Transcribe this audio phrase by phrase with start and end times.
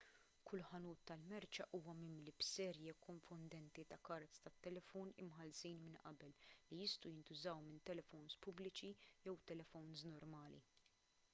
[0.49, 6.33] kull ħanut tal-merċa huwa mimli b'serje konfondenti ta' kards tat-telefown imħallsin minn qabel
[6.71, 8.89] li jistgħu jintużaw minn telefowns pubbliċi
[9.29, 10.63] jew telefowns normali